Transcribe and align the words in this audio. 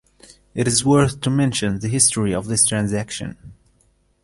It 0.55 0.67
is 0.67 0.83
worth 0.83 1.21
to 1.21 1.29
mention 1.29 1.77
the 1.77 1.87
history 1.87 2.33
of 2.33 2.47
this 2.47 2.65
transaction. 2.65 3.37